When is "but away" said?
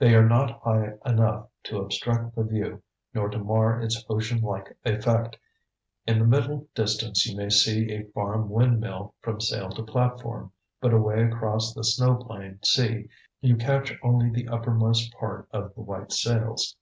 10.80-11.22